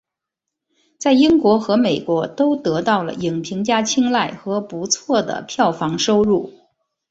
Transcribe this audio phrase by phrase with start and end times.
[0.97, 6.51] 在英国和美国都得到了影评家青睐和不错的票房收入。